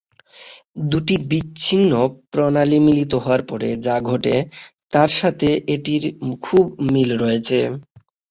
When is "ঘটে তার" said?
4.09-5.09